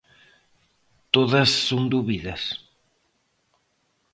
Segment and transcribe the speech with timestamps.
[1.15, 2.43] Todas son dúbidas.